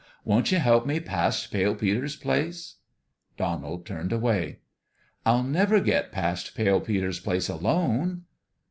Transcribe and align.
Won't 0.25 0.51
ye 0.51 0.57
help 0.57 0.87
me 0.87 0.99
past 0.99 1.51
Pale 1.51 1.75
Peter's 1.75 2.15
place?" 2.15 2.77
Donald 3.37 3.85
turned 3.85 4.11
away." 4.11 4.57
I'll 5.27 5.43
never 5.43 5.79
get 5.79 6.11
past 6.11 6.55
Pale 6.55 6.81
Peter's 6.81 7.19
place 7.19 7.47
alone." 7.47 8.23